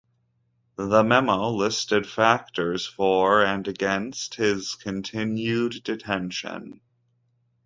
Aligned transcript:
The 0.77 1.03
memo 1.03 1.51
listed 1.51 2.07
factors 2.07 2.87
for 2.87 3.45
and 3.45 3.67
against 3.67 4.33
his 4.33 4.73
continued 4.73 5.83
detention. 5.83 6.81